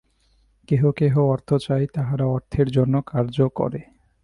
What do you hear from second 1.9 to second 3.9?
তাহারা অর্থের জন্য কার্য করে।